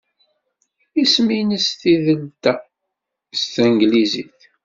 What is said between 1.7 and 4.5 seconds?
tidelt-a s tanglizit?